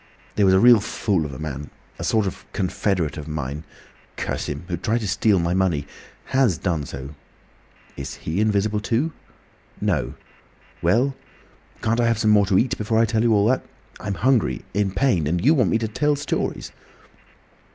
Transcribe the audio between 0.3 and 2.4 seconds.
"There was a real fool of a man—a sort